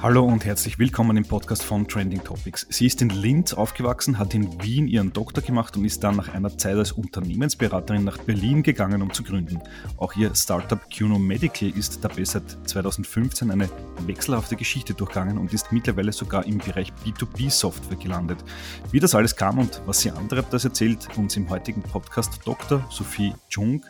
[0.00, 2.64] Hallo und herzlich willkommen im Podcast von Trending Topics.
[2.70, 6.32] Sie ist in Linz aufgewachsen, hat in Wien ihren Doktor gemacht und ist dann nach
[6.32, 9.60] einer Zeit als Unternehmensberaterin nach Berlin gegangen, um zu gründen.
[9.96, 13.68] Auch ihr Startup Cuno Medical ist dabei seit 2015 eine
[14.06, 18.38] wechselhafte Geschichte durchgangen und ist mittlerweile sogar im Bereich B2B-Software gelandet.
[18.92, 22.86] Wie das alles kam und was sie andere das erzählt, uns im heutigen Podcast Dr.
[22.88, 23.82] Sophie Jung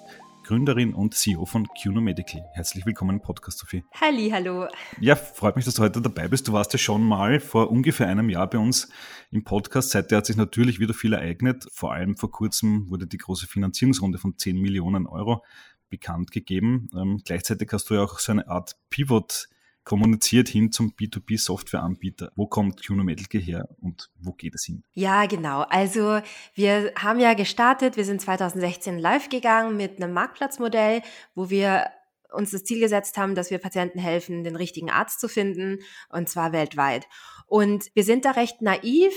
[0.48, 2.42] Gründerin und CEO von Cuno Medical.
[2.54, 3.84] Herzlich willkommen im Podcast, Sophie.
[4.00, 4.66] Halli, hallo.
[4.98, 6.48] Ja, freut mich, dass du heute dabei bist.
[6.48, 8.88] Du warst ja schon mal vor ungefähr einem Jahr bei uns
[9.30, 9.90] im Podcast.
[9.90, 11.68] Seitdem hat sich natürlich wieder viel ereignet.
[11.70, 15.44] Vor allem vor kurzem wurde die große Finanzierungsrunde von 10 Millionen Euro
[15.90, 16.88] bekannt gegeben.
[16.96, 19.50] Ähm, gleichzeitig hast du ja auch so eine Art Pivot
[19.88, 22.30] kommuniziert hin zum B2B-Softwareanbieter.
[22.36, 24.84] Wo kommt Cuno Medical her und wo geht es hin?
[24.92, 25.62] Ja, genau.
[25.62, 26.20] Also
[26.52, 31.00] wir haben ja gestartet, wir sind 2016 live gegangen mit einem Marktplatzmodell,
[31.34, 31.86] wo wir
[32.30, 35.78] uns das Ziel gesetzt haben, dass wir Patienten helfen, den richtigen Arzt zu finden,
[36.10, 37.08] und zwar weltweit.
[37.46, 39.14] Und wir sind da recht naiv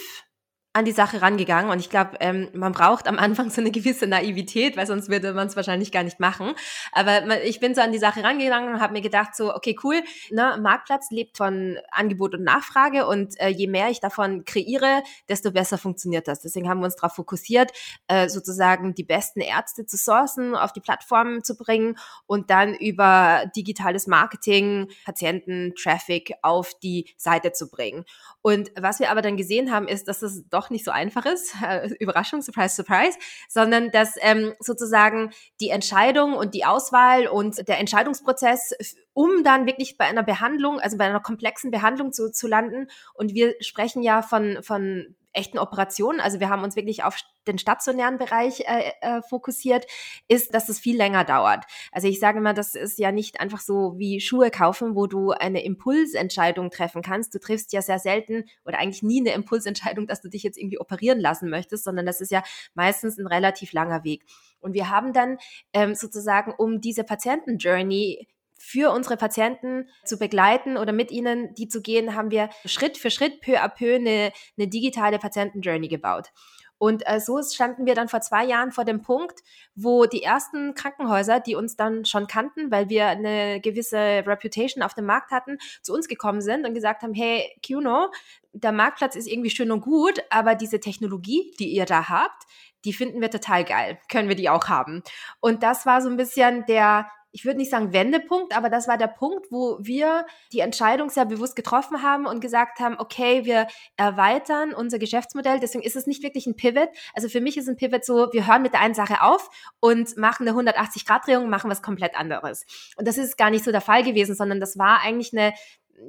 [0.74, 4.08] an die Sache rangegangen und ich glaube, ähm, man braucht am Anfang so eine gewisse
[4.08, 6.54] Naivität, weil sonst würde man es wahrscheinlich gar nicht machen.
[6.94, 10.02] Aber ich bin so an die Sache rangegangen und habe mir gedacht, so, okay, cool,
[10.30, 15.52] ne, Marktplatz lebt von Angebot und Nachfrage und äh, je mehr ich davon kreiere, desto
[15.52, 16.40] besser funktioniert das.
[16.40, 17.72] Deswegen haben wir uns darauf fokussiert,
[18.08, 23.44] äh, sozusagen die besten Ärzte zu sourcen, auf die Plattformen zu bringen und dann über
[23.56, 28.06] digitales Marketing Patienten, Traffic auf die Seite zu bringen.
[28.42, 31.56] Und was wir aber dann gesehen haben, ist, dass es doch nicht so einfach ist,
[32.00, 33.18] Überraschung, Surprise, Surprise,
[33.50, 38.74] sondern dass ähm, sozusagen die Entscheidung und die Auswahl und der Entscheidungsprozess,
[39.14, 42.88] um dann wirklich bei einer Behandlung, also bei einer komplexen Behandlung zu, zu landen.
[43.14, 47.18] Und wir sprechen ja von, von echten Operationen, also wir haben uns wirklich auf
[47.48, 49.86] den stationären Bereich äh, äh, fokussiert,
[50.28, 51.66] ist, dass es viel länger dauert.
[51.92, 55.32] Also ich sage mal, das ist ja nicht einfach so wie Schuhe kaufen, wo du
[55.32, 57.34] eine Impulsentscheidung treffen kannst.
[57.34, 60.80] Du triffst ja sehr selten oder eigentlich nie eine Impulsentscheidung, dass du dich jetzt irgendwie
[60.80, 64.24] operieren lassen möchtest, sondern das ist ja meistens ein relativ langer Weg.
[64.60, 65.38] Und wir haben dann
[65.74, 68.28] ähm, sozusagen, um diese Patienten-Journey
[68.64, 73.10] für unsere Patienten zu begleiten oder mit ihnen die zu gehen, haben wir Schritt für
[73.10, 76.32] Schritt, peu à peu eine, eine digitale Patienten-Journey gebaut.
[76.78, 79.42] Und äh, so standen wir dann vor zwei Jahren vor dem Punkt,
[79.76, 84.96] wo die ersten Krankenhäuser, die uns dann schon kannten, weil wir eine gewisse Reputation auf
[84.96, 88.10] dem Markt hatten, zu uns gekommen sind und gesagt haben, hey, Cuno,
[88.54, 92.44] der Marktplatz ist irgendwie schön und gut, aber diese Technologie, die ihr da habt,
[92.84, 94.00] die finden wir total geil.
[94.10, 95.04] Können wir die auch haben?
[95.40, 98.98] Und das war so ein bisschen der ich würde nicht sagen Wendepunkt, aber das war
[98.98, 103.68] der Punkt, wo wir die Entscheidung sehr bewusst getroffen haben und gesagt haben, okay, wir
[103.96, 105.60] erweitern unser Geschäftsmodell.
[105.60, 106.90] Deswegen ist es nicht wirklich ein Pivot.
[107.14, 109.50] Also für mich ist ein Pivot so, wir hören mit der einen Sache auf
[109.80, 112.66] und machen eine 180-Grad-Drehung, machen was komplett anderes.
[112.98, 115.54] Und das ist gar nicht so der Fall gewesen, sondern das war eigentlich eine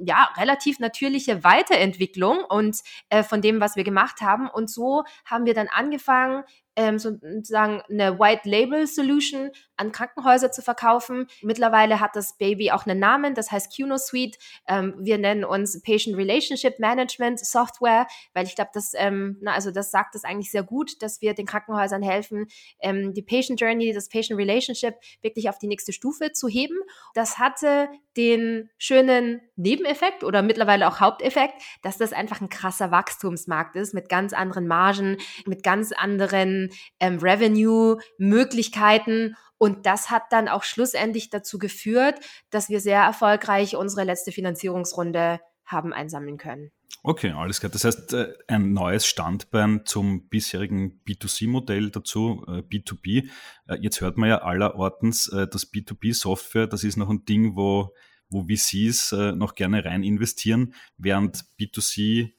[0.05, 2.79] ja, relativ natürliche Weiterentwicklung und
[3.09, 4.49] äh, von dem, was wir gemacht haben.
[4.49, 6.43] Und so haben wir dann angefangen,
[6.75, 11.27] ähm, sozusagen eine White Label Solution an Krankenhäuser zu verkaufen.
[11.41, 14.37] Mittlerweile hat das Baby auch einen Namen, das heißt Cuno Suite.
[14.67, 19.91] Ähm, wir nennen uns Patient Relationship Management Software, weil ich glaube, das, ähm, also das
[19.91, 22.47] sagt es eigentlich sehr gut, dass wir den Krankenhäusern helfen,
[22.79, 26.77] ähm, die Patient Journey, das Patient Relationship wirklich auf die nächste Stufe zu heben.
[27.13, 33.75] Das hatte den schönen Nebeneffekt oder mittlerweile auch Haupteffekt, dass das einfach ein krasser Wachstumsmarkt
[33.75, 36.62] ist mit ganz anderen Margen, mit ganz anderen
[36.99, 39.35] ähm, Revenue-Möglichkeiten.
[39.57, 42.19] Und das hat dann auch schlussendlich dazu geführt,
[42.49, 46.71] dass wir sehr erfolgreich unsere letzte Finanzierungsrunde haben einsammeln können.
[47.05, 47.69] Okay, alles klar.
[47.69, 53.29] Das heißt, äh, ein neues Standbein zum bisherigen B2C-Modell dazu, B2B.
[53.67, 57.93] Äh, äh, jetzt hört man ja allerortens, das B2B-Software, das ist noch ein Ding, wo,
[58.29, 62.31] wo VCs noch gerne rein investieren, während B2C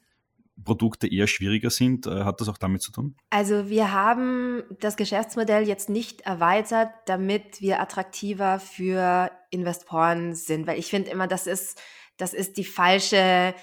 [0.63, 2.07] Produkte eher schwieriger sind.
[2.07, 3.15] Hat das auch damit zu tun?
[3.29, 10.79] Also wir haben das Geschäftsmodell jetzt nicht erweitert, damit wir attraktiver für Investoren sind, weil
[10.79, 11.81] ich finde immer, das ist,
[12.17, 13.53] das ist die falsche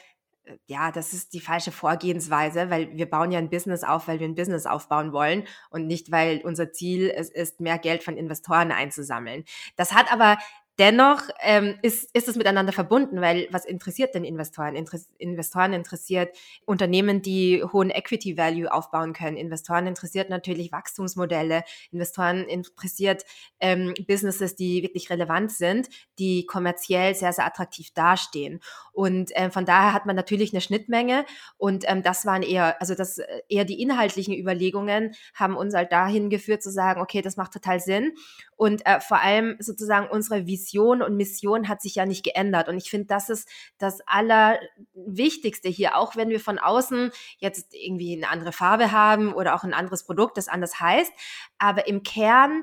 [0.44, 4.19] äh, ja, das ist die falsche Vorgehensweise, weil wir bauen ja ein Business auf, weil
[4.21, 8.17] wir ein Business aufbauen wollen und nicht, weil unser Ziel es ist, mehr Geld von
[8.17, 9.45] Investoren einzusammeln.
[9.77, 10.38] Das hat aber
[10.79, 14.75] Dennoch ähm, ist, ist es miteinander verbunden, weil was interessiert denn Investoren?
[14.75, 16.35] Interess Investoren interessiert
[16.65, 19.37] Unternehmen, die hohen Equity Value aufbauen können.
[19.37, 21.63] Investoren interessiert natürlich Wachstumsmodelle.
[21.91, 23.25] Investoren interessiert
[23.61, 28.61] ähm, Businesses, die wirklich relevant sind, die kommerziell sehr, sehr attraktiv dastehen.
[28.93, 31.27] Und ähm, von daher hat man natürlich eine Schnittmenge.
[31.59, 33.21] Und ähm, das waren eher, also das
[33.51, 37.79] eher die inhaltlichen Überlegungen haben uns halt dahin geführt zu sagen, okay, das macht total
[37.79, 38.15] Sinn.
[38.57, 42.69] Und äh, vor allem sozusagen unsere Vision Vision und Mission hat sich ja nicht geändert.
[42.69, 43.49] Und ich finde, das ist
[43.79, 49.55] das Allerwichtigste hier, auch wenn wir von außen jetzt irgendwie eine andere Farbe haben oder
[49.55, 51.12] auch ein anderes Produkt, das anders heißt.
[51.59, 52.62] Aber im Kern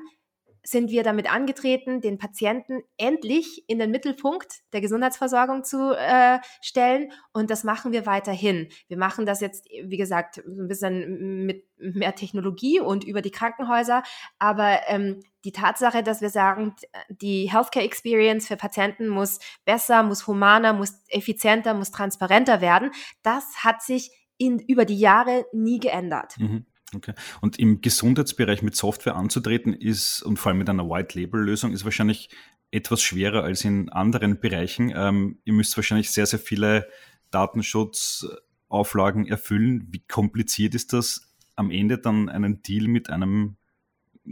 [0.62, 7.12] sind wir damit angetreten, den Patienten endlich in den Mittelpunkt der Gesundheitsversorgung zu äh, stellen.
[7.32, 8.68] Und das machen wir weiterhin.
[8.88, 14.02] Wir machen das jetzt, wie gesagt, ein bisschen mit mehr Technologie und über die Krankenhäuser.
[14.38, 16.74] Aber ähm, die Tatsache, dass wir sagen,
[17.08, 22.90] die Healthcare Experience für Patienten muss besser, muss humaner, muss effizienter, muss transparenter werden,
[23.22, 26.38] das hat sich in, über die Jahre nie geändert.
[26.38, 26.66] Mhm.
[26.94, 27.14] Okay.
[27.40, 32.30] Und im Gesundheitsbereich mit Software anzutreten ist und vor allem mit einer White-Label-Lösung ist wahrscheinlich
[32.72, 34.92] etwas schwerer als in anderen Bereichen.
[34.94, 36.88] Ähm, ihr müsst wahrscheinlich sehr, sehr viele
[37.30, 39.88] Datenschutzauflagen erfüllen.
[39.90, 43.56] Wie kompliziert ist das, am Ende dann einen Deal mit einem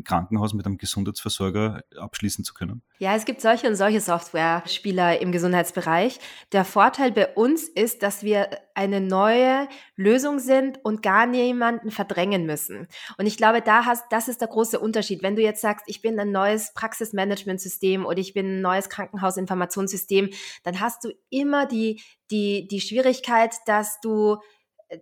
[0.05, 2.83] Krankenhaus mit einem Gesundheitsversorger abschließen zu können?
[2.99, 6.19] Ja, es gibt solche und solche Software-Spieler im Gesundheitsbereich.
[6.53, 12.47] Der Vorteil bei uns ist, dass wir eine neue Lösung sind und gar niemanden verdrängen
[12.47, 12.89] müssen.
[13.19, 15.23] Und ich glaube, da hast, das ist der große Unterschied.
[15.23, 20.31] Wenn du jetzt sagst, ich bin ein neues Praxismanagementsystem oder ich bin ein neues Krankenhausinformationssystem,
[20.65, 24.39] dann hast du immer die, die, die Schwierigkeit, dass du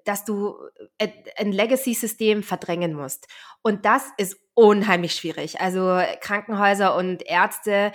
[0.04, 0.56] dass du
[0.98, 3.26] äh, ein Legacy-System verdrängen musst.
[3.62, 5.60] Und das ist unheimlich schwierig.
[5.60, 7.92] Also Krankenhäuser und Ärzte,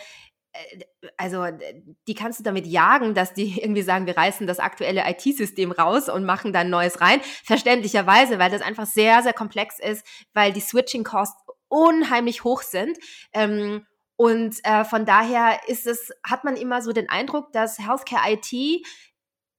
[0.54, 0.80] äh,
[1.18, 1.46] also
[2.08, 6.10] die kannst du damit jagen, dass die irgendwie sagen, wir reißen das aktuelle IT-System raus
[6.10, 7.22] und machen dann neues rein.
[7.44, 12.98] Verständlicherweise, weil das einfach sehr, sehr komplex ist, weil die Switching-Costs unheimlich hoch sind.
[13.34, 13.86] Ähm,
[14.18, 18.86] und äh, von daher ist es, hat man immer so den Eindruck, dass Healthcare IT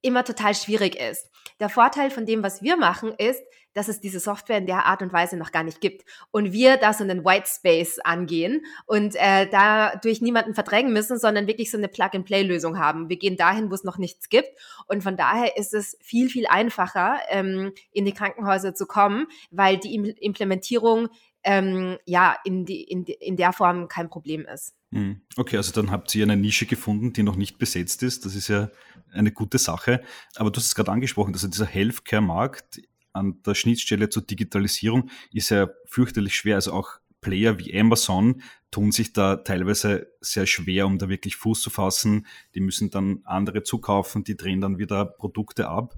[0.03, 1.29] immer total schwierig ist.
[1.61, 3.43] Der Vorteil von dem, was wir machen, ist,
[3.75, 6.05] dass es diese Software in der Art und Weise noch gar nicht gibt.
[6.31, 11.47] Und wir das in den White Space angehen und äh, dadurch niemanden verdrängen müssen, sondern
[11.47, 13.09] wirklich so eine Plug-and-Play-Lösung haben.
[13.09, 14.51] Wir gehen dahin, wo es noch nichts gibt.
[14.89, 19.79] Und von daher ist es viel, viel einfacher, ähm, in die Krankenhäuser zu kommen, weil
[19.79, 21.09] die Implementierung
[21.45, 24.75] ähm, ja in, die, in, in der Form kein Problem ist.
[24.93, 25.23] Hm.
[25.37, 28.25] Okay, also dann habt ihr eine Nische gefunden, die noch nicht besetzt ist.
[28.27, 28.71] Das ist ja
[29.13, 30.03] eine gute Sache.
[30.37, 32.83] Aber du hast es gerade angesprochen, also dieser Healthcare-Markt
[33.13, 36.57] an der Schnittstelle zur Digitalisierung ist ja fürchterlich schwer.
[36.57, 41.61] Also auch Player wie Amazon tun sich da teilweise sehr schwer, um da wirklich Fuß
[41.61, 42.27] zu fassen.
[42.55, 45.95] Die müssen dann andere zukaufen, die drehen dann wieder Produkte ab.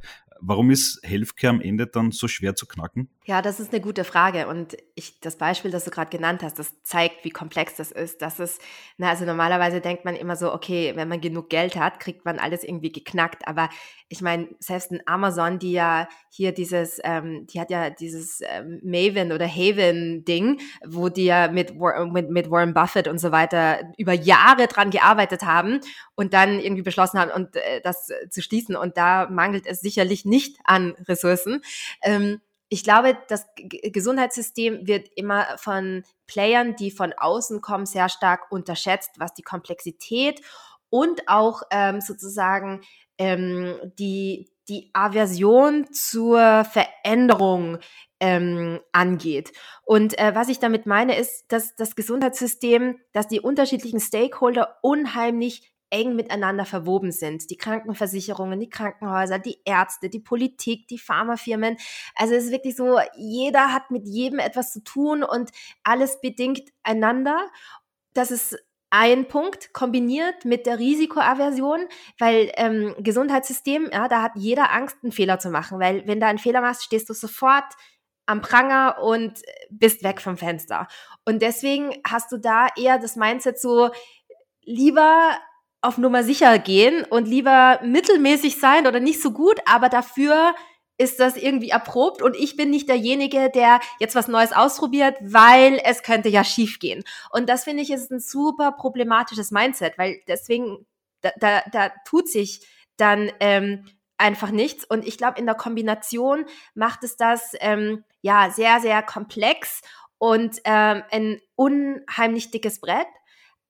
[0.46, 3.08] Warum ist Healthcare am Ende dann so schwer zu knacken?
[3.25, 4.46] Ja, das ist eine gute Frage.
[4.46, 8.20] Und ich, das Beispiel, das du gerade genannt hast, das zeigt, wie komplex das ist.
[8.20, 8.61] Das ist,
[8.99, 12.38] na, also normalerweise denkt man immer so, okay, wenn man genug Geld hat, kriegt man
[12.38, 13.49] alles irgendwie geknackt.
[13.49, 13.70] Aber
[14.11, 18.81] ich meine, selbst ein Amazon, die ja hier dieses, ähm, die hat ja dieses ähm,
[18.85, 24.12] Maven oder Haven-Ding, wo die ja mit, mit, mit Warren Buffett und so weiter über
[24.12, 25.81] Jahre dran gearbeitet haben
[26.14, 28.76] und dann irgendwie beschlossen haben, und äh, das zu schließen.
[28.76, 31.62] Und da mangelt es sicherlich nicht an Ressourcen.
[32.02, 38.50] Ähm, ich glaube, das Gesundheitssystem wird immer von Playern, die von außen kommen, sehr stark
[38.50, 40.40] unterschätzt, was die Komplexität
[40.90, 42.81] und auch ähm, sozusagen
[43.19, 47.78] ähm, die, die Aversion zur Veränderung
[48.19, 49.52] ähm, angeht.
[49.84, 55.74] Und äh, was ich damit meine, ist, dass das Gesundheitssystem, dass die unterschiedlichen Stakeholder unheimlich
[55.91, 57.50] eng miteinander verwoben sind.
[57.50, 61.76] Die Krankenversicherungen, die Krankenhäuser, die Ärzte, die Politik, die Pharmafirmen.
[62.14, 65.50] Also es ist wirklich so, jeder hat mit jedem etwas zu tun und
[65.83, 67.49] alles bedingt einander.
[68.12, 68.57] Das ist
[68.91, 71.88] ein Punkt kombiniert mit der Risikoaversion,
[72.19, 76.29] weil ähm, Gesundheitssystem, ja, da hat jeder Angst, einen Fehler zu machen, weil wenn da
[76.29, 77.64] einen Fehler machst, stehst du sofort
[78.26, 80.87] am Pranger und bist weg vom Fenster.
[81.25, 83.91] Und deswegen hast du da eher das Mindset so,
[84.62, 85.37] lieber
[85.85, 90.55] auf Nummer sicher gehen und lieber mittelmäßig sein oder nicht so gut, aber dafür
[90.97, 95.81] ist das irgendwie erprobt und ich bin nicht derjenige, der jetzt was Neues ausprobiert, weil
[95.85, 97.03] es könnte ja schief gehen.
[97.31, 100.87] Und das finde ich ist ein super problematisches Mindset, weil deswegen,
[101.21, 103.87] da, da, da tut sich dann ähm,
[104.19, 104.85] einfach nichts.
[104.85, 109.81] Und ich glaube, in der Kombination macht es das ähm, ja sehr, sehr komplex
[110.19, 113.09] und ähm, ein unheimlich dickes Brett.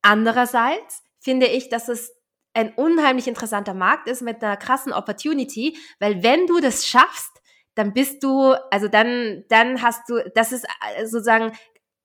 [0.02, 2.12] Andererseits finde ich, dass es
[2.52, 7.32] ein unheimlich interessanter Markt ist mit einer krassen Opportunity, weil wenn du das schaffst,
[7.74, 11.52] dann bist du, also dann, dann hast du, das ist äh, sozusagen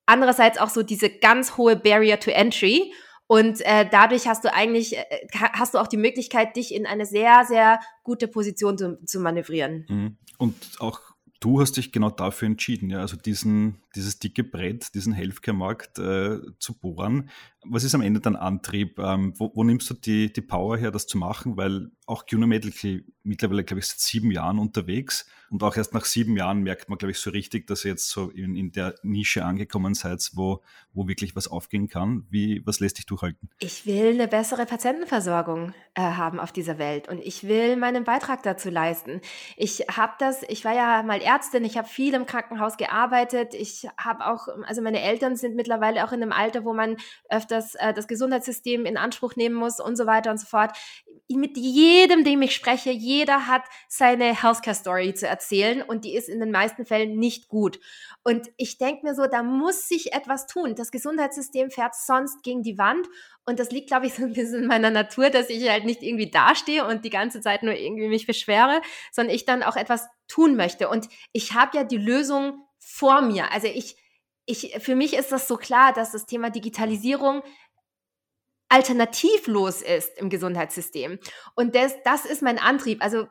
[0.07, 2.91] andererseits auch so diese ganz hohe Barrier to Entry.
[3.27, 7.05] Und äh, dadurch hast du eigentlich, äh, hast du auch die Möglichkeit, dich in eine
[7.05, 9.85] sehr, sehr gute Position zu, zu manövrieren.
[9.88, 10.17] Mhm.
[10.39, 10.99] Und auch
[11.39, 16.39] du hast dich genau dafür entschieden, ja, also diesen, dieses dicke Brett, diesen Healthcare-Markt äh,
[16.59, 17.29] zu bohren.
[17.66, 19.00] Was ist am Ende dein Antrieb?
[19.00, 21.58] Ähm, wo, wo, nimmst du die, die Power her, das zu machen?
[21.58, 26.06] Weil auch Juno Medical mittlerweile, glaube ich, seit sieben Jahren unterwegs und auch erst nach
[26.06, 28.96] sieben Jahren merkt man, glaube ich, so richtig, dass ihr jetzt so in, in der
[29.01, 30.62] Nische angekommen seid, wo,
[30.94, 32.25] wo wirklich was aufgehen kann.
[32.30, 33.50] Wie, was lässt dich durchhalten?
[33.60, 38.44] Ich will eine bessere Patientenversorgung äh, haben auf dieser Welt und ich will meinen Beitrag
[38.44, 39.22] dazu leisten.
[39.58, 43.54] Ich habe das, ich war ja mal Ärztin, ich habe viel im Krankenhaus gearbeitet.
[43.54, 46.98] Ich habe auch, also meine Eltern sind mittlerweile auch in einem Alter, wo man
[47.50, 50.77] öfters äh, das Gesundheitssystem in Anspruch nehmen muss und so weiter und so fort.
[51.27, 56.29] Mit jedem, dem ich spreche, jeder hat seine Healthcare Story zu erzählen und die ist
[56.29, 57.79] in den meisten Fällen nicht gut.
[58.24, 60.75] Und ich denke mir so, da muss sich etwas tun.
[60.75, 63.08] Das Gesundheitssystem fährt sonst gegen die Wand
[63.46, 66.03] und das liegt, glaube ich, so ein bisschen in meiner Natur, dass ich halt nicht
[66.03, 70.08] irgendwie dastehe und die ganze Zeit nur irgendwie mich beschwere, sondern ich dann auch etwas
[70.27, 70.89] tun möchte.
[70.89, 73.51] Und ich habe ja die Lösung vor mir.
[73.51, 73.96] Also ich,
[74.50, 77.44] ich, für mich ist das so klar, dass das Thema Digitalisierung
[78.68, 81.20] alternativlos ist im Gesundheitssystem.
[81.56, 83.03] Und das, das ist mein Antrieb.
[83.03, 83.27] Also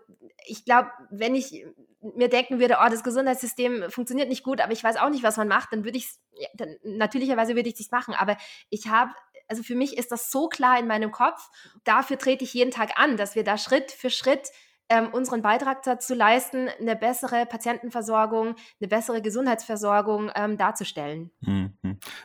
[0.46, 1.64] ich glaube, wenn ich
[2.00, 5.36] mir denken würde, oh, das Gesundheitssystem funktioniert nicht gut, aber ich weiß auch nicht, was
[5.36, 8.14] man macht, dann würde ich es, ja, natürlicherweise würde ich es machen.
[8.14, 8.36] Aber
[8.70, 9.12] ich habe
[9.50, 11.48] also für mich ist das so klar in meinem Kopf.
[11.82, 14.50] Dafür trete ich jeden Tag an, dass wir da Schritt für Schritt
[14.88, 21.30] ähm, unseren Beitrag dazu leisten, eine bessere Patientenversorgung, eine bessere Gesundheitsversorgung ähm, darzustellen.
[21.40, 21.72] Mhm.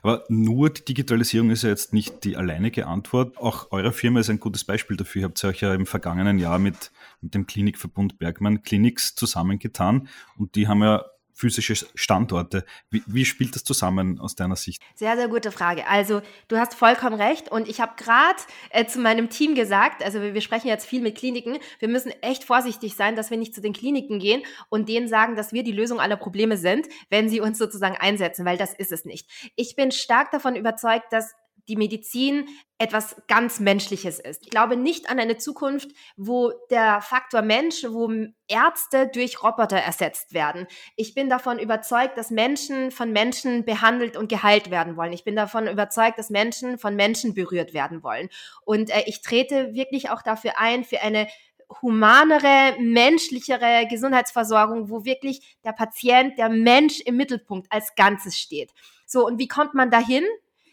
[0.01, 3.38] Aber nur die Digitalisierung ist ja jetzt nicht die alleinige Antwort.
[3.38, 5.22] Auch eure Firma ist ein gutes Beispiel dafür.
[5.22, 6.91] Ihr habt euch ja im vergangenen Jahr mit,
[7.22, 11.03] mit dem Klinikverbund Bergmann Clinics zusammengetan und die haben ja
[11.34, 12.66] physische Standorte.
[12.90, 14.82] Wie, wie, spielt das zusammen aus deiner Sicht?
[14.96, 15.88] Sehr, sehr gute Frage.
[15.88, 20.22] Also du hast vollkommen recht und ich habe gerade äh, zu meinem Team gesagt, also
[20.22, 23.56] wir, wir, sprechen jetzt viel mit Kliniken, wir müssen echt vorsichtig sein, dass wir nicht
[23.56, 27.30] zu den Kliniken gehen und denen sagen, dass wir die Lösung aller Probleme sind, wenn
[27.30, 29.30] sie uns sozusagen einsetzen, weil das ist es nicht.
[29.56, 31.34] Ich bin stark davon überzeugt, dass
[31.67, 34.43] die Medizin etwas ganz Menschliches ist.
[34.43, 38.12] Ich glaube nicht an eine Zukunft, wo der Faktor Mensch, wo
[38.48, 40.67] Ärzte durch Roboter ersetzt werden.
[40.98, 45.13] Ich bin davon überzeugt, dass Menschen von Menschen behandelt und geheilt werden wollen.
[45.13, 48.29] Ich bin davon überzeugt, dass Menschen von Menschen berührt werden wollen.
[48.65, 51.27] Und äh, ich trete wirklich auch dafür ein, für eine
[51.82, 58.72] humanere, menschlichere Gesundheitsversorgung, wo wirklich der Patient, der Mensch im Mittelpunkt als Ganzes steht.
[59.05, 60.24] So, und wie kommt man dahin?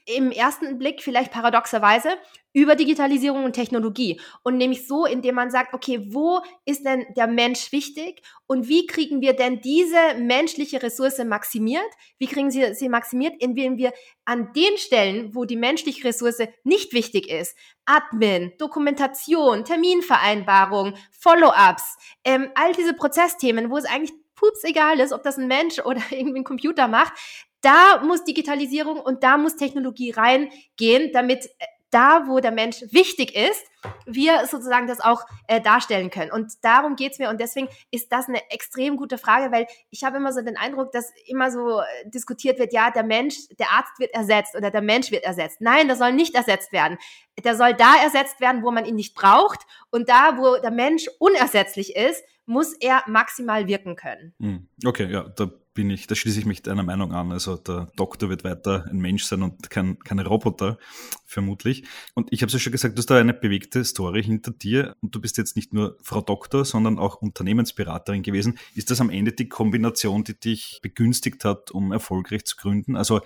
[0.07, 2.11] Im ersten Blick vielleicht paradoxerweise
[2.53, 7.29] über Digitalisierung und Technologie und nämlich so, indem man sagt, okay, wo ist denn der
[7.29, 11.91] Mensch wichtig und wie kriegen wir denn diese menschliche Ressource maximiert?
[12.19, 13.93] Wie kriegen sie sie maximiert, indem wir
[14.25, 22.51] an den Stellen, wo die menschliche Ressource nicht wichtig ist, Admin, Dokumentation, Terminvereinbarung, Follow-ups, ähm,
[22.55, 26.41] all diese Prozessthemen, wo es eigentlich pups egal ist, ob das ein Mensch oder irgendwie
[26.41, 27.13] ein Computer macht,
[27.61, 33.35] da muss Digitalisierung und da muss Technologie reingehen, damit äh, da, wo der Mensch wichtig
[33.35, 33.67] ist,
[34.07, 36.31] wir sozusagen das auch äh, darstellen können.
[36.31, 37.31] Und darum geht's mir.
[37.31, 40.93] Und deswegen ist das eine extrem gute Frage, weil ich habe immer so den Eindruck,
[40.93, 44.83] dass immer so äh, diskutiert wird, ja, der Mensch, der Arzt wird ersetzt oder der
[44.83, 45.61] Mensch wird ersetzt.
[45.61, 46.99] Nein, der soll nicht ersetzt werden.
[47.43, 49.61] Der soll da ersetzt werden, wo man ihn nicht braucht.
[49.91, 54.35] Und da, wo der Mensch unersetzlich ist, muss er maximal wirken können.
[54.41, 54.69] Hm.
[54.85, 55.51] Okay, ja, da
[55.81, 57.33] bin ich, da schließe ich mich deiner Meinung an.
[57.33, 60.77] Also der Doktor wird weiter ein Mensch sein und kein, keine Roboter,
[61.25, 61.85] vermutlich.
[62.13, 64.95] Und ich habe es ja schon gesagt, du hast da eine bewegte Story hinter dir
[65.01, 68.59] und du bist jetzt nicht nur Frau Doktor, sondern auch Unternehmensberaterin gewesen.
[68.75, 72.95] Ist das am Ende die Kombination, die dich begünstigt hat, um erfolgreich zu gründen?
[72.95, 73.23] Also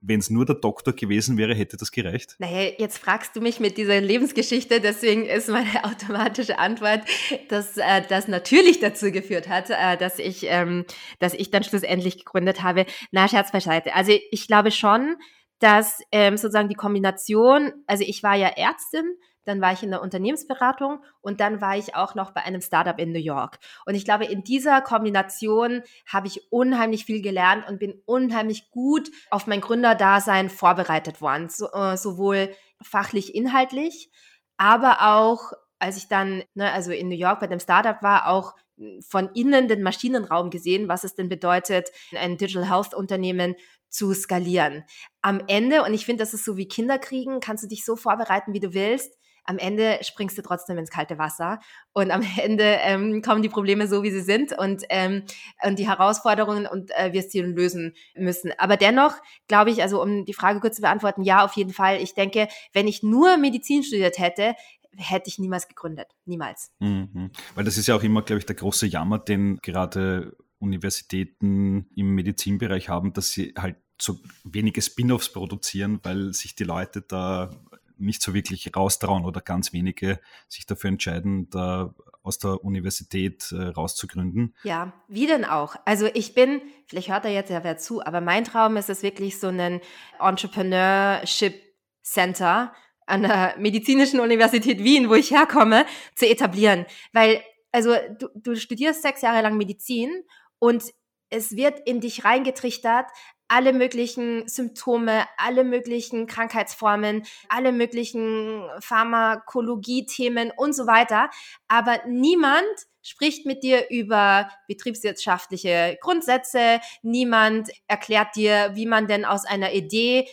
[0.00, 2.36] wenn es nur der Doktor gewesen wäre, hätte das gereicht?
[2.38, 7.02] Naja, jetzt fragst du mich mit dieser Lebensgeschichte, deswegen ist meine automatische Antwort,
[7.48, 10.84] dass äh, das natürlich dazu geführt hat, äh, dass ich, ähm,
[11.18, 12.86] dass ich dann schlussendlich gegründet habe.
[13.10, 13.94] Na, Scherz beiseite.
[13.94, 15.16] Also ich glaube schon,
[15.58, 19.16] dass ähm, sozusagen die Kombination, also ich war ja Ärztin,
[19.48, 22.98] dann war ich in der Unternehmensberatung und dann war ich auch noch bei einem Startup
[22.98, 23.58] in New York.
[23.86, 29.10] Und ich glaube, in dieser Kombination habe ich unheimlich viel gelernt und bin unheimlich gut
[29.30, 34.10] auf mein Gründerdasein vorbereitet worden, so, äh, sowohl fachlich, inhaltlich,
[34.56, 38.54] aber auch als ich dann, ne, also in New York bei dem Startup war, auch
[39.00, 43.54] von innen den Maschinenraum gesehen, was es denn bedeutet, ein Digital Health Unternehmen
[43.88, 44.84] zu skalieren.
[45.22, 48.52] Am Ende, und ich finde, das ist so wie Kinderkriegen, kannst du dich so vorbereiten,
[48.52, 49.16] wie du willst
[49.48, 51.58] am Ende springst du trotzdem ins kalte Wasser
[51.94, 55.22] und am Ende ähm, kommen die Probleme so, wie sie sind und, ähm,
[55.64, 58.52] und die Herausforderungen und äh, wir sie lösen müssen.
[58.58, 59.14] Aber dennoch
[59.48, 62.00] glaube ich, also um die Frage kurz zu beantworten, ja, auf jeden Fall.
[62.02, 64.54] Ich denke, wenn ich nur Medizin studiert hätte,
[64.96, 66.08] hätte ich niemals gegründet.
[66.26, 66.70] Niemals.
[66.80, 67.30] Mhm.
[67.54, 72.14] Weil das ist ja auch immer, glaube ich, der große Jammer, den gerade Universitäten im
[72.14, 77.50] Medizinbereich haben, dass sie halt so wenige Spin-offs produzieren, weil sich die Leute da
[77.98, 83.68] nicht so wirklich raustrauen oder ganz wenige sich dafür entscheiden, da aus der Universität äh,
[83.68, 84.54] rauszugründen.
[84.62, 85.76] Ja, wie denn auch?
[85.84, 89.02] Also ich bin, vielleicht hört er jetzt ja wer zu, aber mein Traum ist es
[89.02, 89.80] wirklich so ein
[90.20, 91.54] Entrepreneurship
[92.02, 92.74] Center
[93.06, 96.84] an der Medizinischen Universität Wien, wo ich herkomme, zu etablieren.
[97.12, 100.10] Weil, also du, du studierst sechs Jahre lang Medizin
[100.58, 100.84] und
[101.30, 103.06] es wird in dich reingetrichtert,
[103.48, 111.30] alle möglichen Symptome, alle möglichen Krankheitsformen, alle möglichen Pharmakologie-Themen und so weiter.
[111.66, 112.66] Aber niemand
[113.02, 116.80] spricht mit dir über betriebswirtschaftliche Grundsätze.
[117.02, 120.28] Niemand erklärt dir, wie man denn aus einer Idee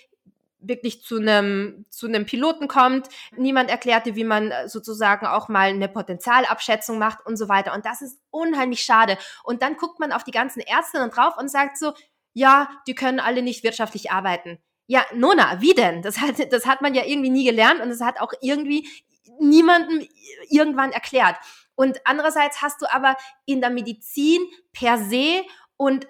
[0.67, 3.07] wirklich zu einem, zu einem Piloten kommt.
[3.37, 7.73] Niemand erklärt dir, wie man sozusagen auch mal eine Potenzialabschätzung macht und so weiter.
[7.73, 9.17] Und das ist unheimlich schade.
[9.43, 11.93] Und dann guckt man auf die ganzen Ärzte drauf und sagt so,
[12.35, 14.59] ja, die können alle nicht wirtschaftlich arbeiten.
[14.87, 16.03] Ja, Nona, wie denn?
[16.03, 18.87] Das hat, das hat man ja irgendwie nie gelernt und das hat auch irgendwie
[19.39, 20.07] niemandem
[20.49, 21.37] irgendwann erklärt.
[21.75, 23.15] Und andererseits hast du aber
[23.45, 25.43] in der Medizin per se
[25.77, 26.07] und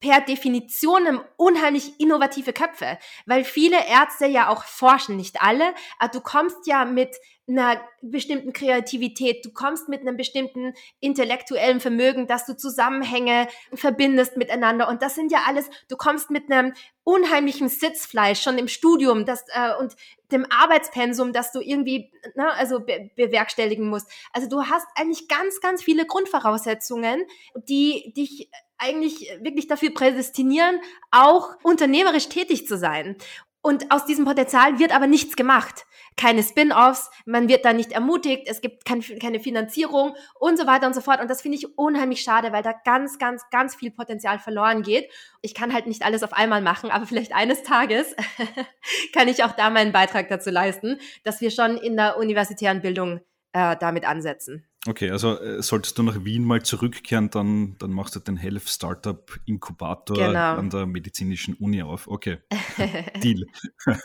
[0.00, 6.20] per Definition unheimlich innovative Köpfe, weil viele Ärzte ja auch forschen, nicht alle, aber du
[6.20, 7.14] kommst ja mit
[7.46, 14.88] einer bestimmten Kreativität, du kommst mit einem bestimmten intellektuellen Vermögen, dass du Zusammenhänge verbindest miteinander
[14.88, 19.44] und das sind ja alles, du kommst mit einem unheimlichen Sitzfleisch schon im Studium das,
[19.48, 19.96] äh, und
[20.30, 24.08] dem Arbeitspensum, das du irgendwie ne, also be bewerkstelligen musst.
[24.32, 27.24] Also du hast eigentlich ganz, ganz viele Grundvoraussetzungen,
[27.68, 28.48] die dich
[28.80, 33.16] eigentlich wirklich dafür prädestinieren, auch unternehmerisch tätig zu sein.
[33.62, 35.84] Und aus diesem Potenzial wird aber nichts gemacht.
[36.16, 40.86] Keine Spin-offs, man wird da nicht ermutigt, es gibt kein, keine Finanzierung und so weiter
[40.86, 41.20] und so fort.
[41.20, 45.10] Und das finde ich unheimlich schade, weil da ganz, ganz, ganz viel Potenzial verloren geht.
[45.42, 48.16] Ich kann halt nicht alles auf einmal machen, aber vielleicht eines Tages
[49.14, 53.20] kann ich auch da meinen Beitrag dazu leisten, dass wir schon in der universitären Bildung
[53.52, 54.69] äh, damit ansetzen.
[54.86, 58.68] Okay, also äh, solltest du nach Wien mal zurückkehren, dann, dann machst du den Health
[58.68, 60.56] Startup Inkubator genau.
[60.56, 62.08] an der medizinischen Uni auf.
[62.08, 62.38] Okay,
[63.22, 63.44] Deal.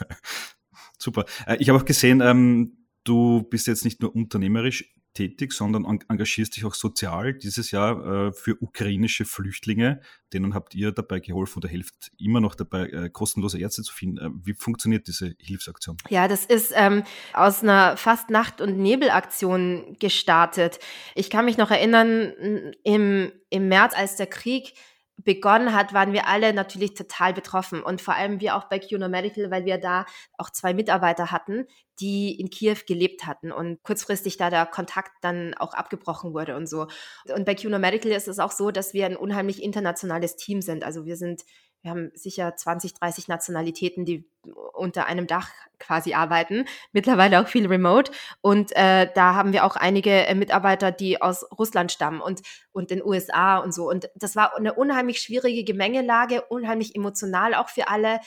[0.97, 1.25] Super.
[1.47, 6.55] Äh, ich habe auch gesehen, ähm, du bist jetzt nicht nur unternehmerisch tätig, sondern engagierst
[6.55, 10.01] dich auch sozial dieses Jahr äh, für ukrainische Flüchtlinge.
[10.33, 14.17] Denen habt ihr dabei geholfen oder helft immer noch dabei, äh, kostenlose Ärzte zu finden.
[14.17, 15.97] Äh, wie funktioniert diese Hilfsaktion?
[16.09, 20.79] Ja, das ist ähm, aus einer fast Nacht- und Nebelaktion gestartet.
[21.15, 24.73] Ich kann mich noch erinnern, im, im März, als der Krieg
[25.17, 29.07] begonnen hat, waren wir alle natürlich total betroffen und vor allem wir auch bei QNO
[29.07, 30.05] Medical, weil wir da
[30.37, 31.65] auch zwei Mitarbeiter hatten,
[31.99, 36.67] die in Kiew gelebt hatten und kurzfristig da der Kontakt dann auch abgebrochen wurde und
[36.67, 36.87] so.
[37.33, 40.83] Und bei QNO Medical ist es auch so, dass wir ein unheimlich internationales Team sind.
[40.83, 41.43] Also wir sind
[41.85, 44.25] wir haben sicher 20, 30 Nationalitäten, die
[44.73, 48.11] unter einem Dach quasi arbeiten, mittlerweile auch viel remote.
[48.41, 52.89] Und äh, da haben wir auch einige äh, Mitarbeiter, die aus Russland stammen und, und
[52.89, 53.87] den USA und so.
[53.87, 58.19] Und das war eine unheimlich schwierige Gemengelage, unheimlich emotional auch für alle,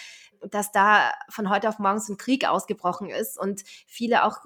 [0.49, 4.39] dass da von heute auf morgen so ein Krieg ausgebrochen ist und viele auch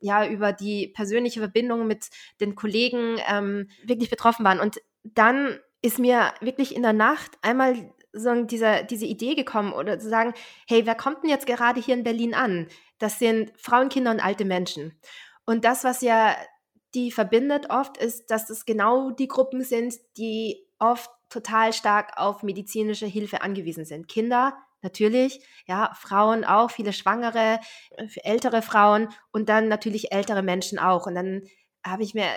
[0.00, 2.10] ja über die persönliche Verbindung mit
[2.42, 4.60] den Kollegen ähm, wirklich betroffen waren.
[4.60, 9.98] Und dann ist mir wirklich in der Nacht einmal so dieser, diese Idee gekommen oder
[9.98, 10.34] zu sagen,
[10.66, 12.68] hey, wer kommt denn jetzt gerade hier in Berlin an?
[12.98, 14.98] Das sind Frauen, Kinder und alte Menschen.
[15.44, 16.36] Und das, was ja
[16.94, 22.42] die verbindet oft, ist, dass es genau die Gruppen sind, die oft total stark auf
[22.42, 24.08] medizinische Hilfe angewiesen sind.
[24.08, 27.60] Kinder natürlich, ja, Frauen auch, viele Schwangere,
[28.22, 31.06] ältere Frauen und dann natürlich ältere Menschen auch.
[31.06, 31.42] Und dann
[31.84, 32.28] habe ich mir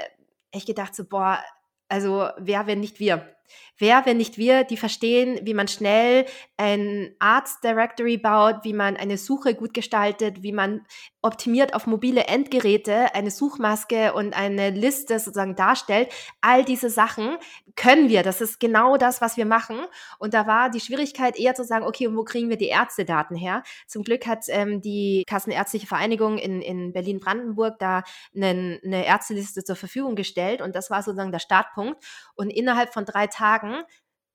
[0.52, 1.40] echt gedacht, so, boah,
[1.88, 3.36] also wer, wenn nicht wir?
[3.78, 6.26] Wer, wenn nicht wir, die verstehen, wie man schnell
[6.58, 10.86] ein Arts Directory baut, wie man eine Suche gut gestaltet, wie man
[11.22, 16.12] optimiert auf mobile Endgeräte eine Suchmaske und eine Liste sozusagen darstellt.
[16.42, 17.38] All diese Sachen
[17.76, 18.24] können wir.
[18.24, 19.78] Das ist genau das, was wir machen.
[20.18, 23.64] Und da war die Schwierigkeit eher zu sagen, okay, wo kriegen wir die Ärztedaten her?
[23.88, 28.04] Zum Glück hat ähm, die Kassenärztliche Vereinigung in, in Berlin-Brandenburg da
[28.36, 30.62] eine, eine Ärzteliste zur Verfügung gestellt.
[30.62, 32.04] Und das war sozusagen der Startpunkt.
[32.36, 33.84] Und innerhalb von drei Tagen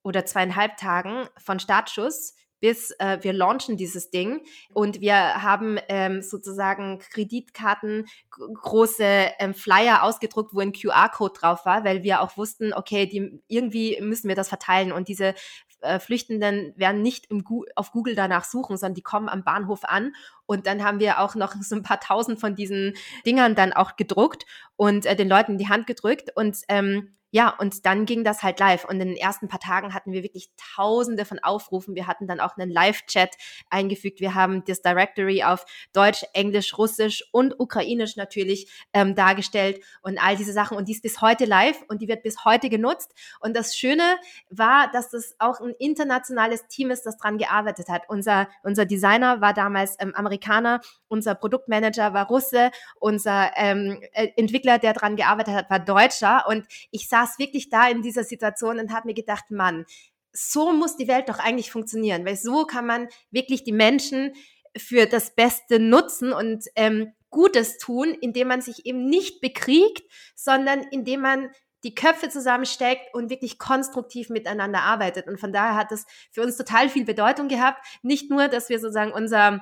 [0.05, 4.41] oder zweieinhalb Tagen von Startschuss bis äh, wir launchen dieses Ding
[4.73, 9.05] und wir haben ähm, sozusagen Kreditkarten, große
[9.39, 13.99] ähm, Flyer ausgedruckt, wo ein QR-Code drauf war, weil wir auch wussten, okay, die, irgendwie
[14.01, 15.35] müssen wir das verteilen und diese
[15.83, 19.85] äh, Flüchtenden werden nicht im Gu auf Google danach suchen, sondern die kommen am Bahnhof
[19.85, 20.15] an
[20.47, 23.97] und dann haben wir auch noch so ein paar tausend von diesen Dingern dann auch
[23.97, 28.25] gedruckt und äh, den Leuten in die Hand gedrückt und ähm, ja, und dann ging
[28.25, 28.87] das halt live.
[28.87, 31.95] Und in den ersten paar Tagen hatten wir wirklich tausende von Aufrufen.
[31.95, 33.37] Wir hatten dann auch einen Live-Chat
[33.69, 34.21] eingefügt.
[34.21, 40.39] Wir haben das Directory auf Deutsch, Englisch, Russisch und Ukrainisch natürlich ähm, dargestellt und all
[40.39, 40.79] diese Sachen.
[40.79, 43.13] Und die ist bis heute live und die wird bis heute genutzt.
[43.41, 44.17] Und das Schöne
[44.49, 48.05] war, dass das auch ein internationales Team ist, das dran gearbeitet hat.
[48.09, 54.79] Unser, unser Designer war damals ähm, Amerikaner, unser Produktmanager war Russe, unser ähm, äh, Entwickler,
[54.79, 56.47] der dran gearbeitet hat, war Deutscher.
[56.49, 59.85] Und ich saß wirklich da in dieser Situation und habe mir gedacht, Mann,
[60.33, 64.33] so muss die Welt doch eigentlich funktionieren, weil so kann man wirklich die Menschen
[64.77, 70.03] für das Beste nutzen und ähm, Gutes tun, indem man sich eben nicht bekriegt,
[70.35, 71.51] sondern indem man
[71.85, 75.29] die Köpfe zusammensteckt und wirklich konstruktiv miteinander arbeitet.
[75.29, 77.87] Und von daher hat es für uns total viel Bedeutung gehabt.
[78.03, 79.61] Nicht nur, dass wir sozusagen unser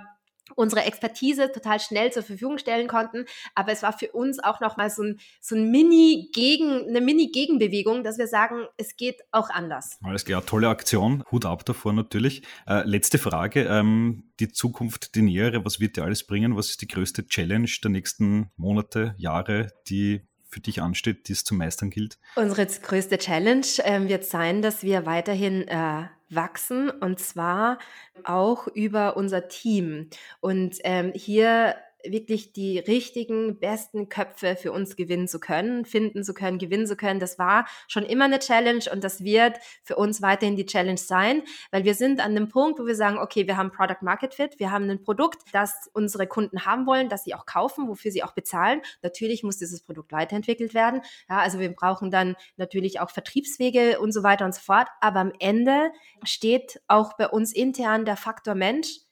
[0.56, 3.24] unsere Expertise total schnell zur Verfügung stellen konnten.
[3.54, 8.18] Aber es war für uns auch nochmal so ein, so ein Mini-Gegen, eine Mini-Gegenbewegung, dass
[8.18, 9.98] wir sagen, es geht auch anders.
[10.02, 11.24] Alles klar, tolle Aktion.
[11.30, 12.42] Hut ab davor natürlich.
[12.66, 13.64] Äh, letzte Frage.
[13.64, 16.56] Ähm, die Zukunft, die nähere, was wird dir alles bringen?
[16.56, 20.22] Was ist die größte Challenge der nächsten Monate, Jahre, die
[20.54, 22.16] für dich ansteht, die es zu meistern gilt?
[22.36, 27.78] Unsere größte Challenge äh, wird sein, dass wir weiterhin äh, wachsen und zwar
[28.22, 30.08] auch über unser Team.
[30.40, 36.34] Und ähm, hier wirklich die richtigen, besten Köpfe für uns gewinnen zu können, finden zu
[36.34, 37.20] können, gewinnen zu können.
[37.20, 41.42] Das war schon immer eine Challenge und das wird für uns weiterhin die Challenge sein,
[41.70, 44.58] weil wir sind an dem Punkt, wo wir sagen, okay, wir haben Product Market Fit,
[44.58, 48.22] wir haben ein Produkt, das unsere Kunden haben wollen, das sie auch kaufen, wofür sie
[48.22, 48.82] auch bezahlen.
[49.02, 51.02] Natürlich muss dieses Produkt weiterentwickelt werden.
[51.28, 54.88] Ja, also wir brauchen dann natürlich auch Vertriebswege und so weiter und so fort.
[55.00, 55.90] Aber am Ende
[56.24, 59.03] steht auch bei uns intern der Faktor Mensch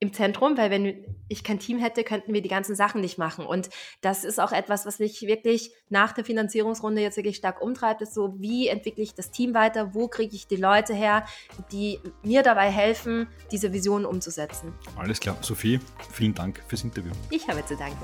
[0.00, 3.44] im Zentrum, weil wenn ich kein Team hätte, könnten wir die ganzen Sachen nicht machen.
[3.44, 3.68] Und
[4.00, 8.14] das ist auch etwas, was mich wirklich nach der Finanzierungsrunde jetzt wirklich stark umtreibt, ist
[8.14, 11.24] so, wie entwickle ich das Team weiter, wo kriege ich die Leute her,
[11.72, 14.72] die mir dabei helfen, diese Vision umzusetzen.
[14.96, 15.36] Alles klar.
[15.40, 15.80] Sophie,
[16.12, 17.12] vielen Dank fürs Interview.
[17.30, 17.98] Ich habe zu danken.